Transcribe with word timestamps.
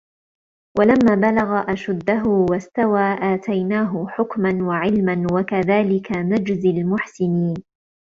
وَلَمّا 0.79 1.15
بَلَغَ 1.15 1.73
أَشُدَّهُ 1.73 2.23
وَاستَوى 2.51 3.15
آتَيناهُ 3.21 4.07
حُكمًا 4.09 4.63
وَعِلمًا 4.63 5.27
وَكَذلِكَ 5.33 6.11
نَجزِي 6.11 6.69
المُحسِنينَ 6.69 7.63